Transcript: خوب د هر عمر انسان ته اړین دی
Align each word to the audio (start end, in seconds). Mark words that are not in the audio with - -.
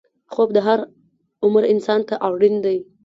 خوب 0.33 0.49
د 0.53 0.57
هر 0.67 0.79
عمر 1.43 1.63
انسان 1.73 1.99
ته 2.07 2.15
اړین 2.27 2.55
دی 2.65 2.77